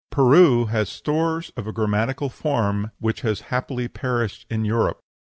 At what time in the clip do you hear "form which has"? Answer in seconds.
2.27-3.41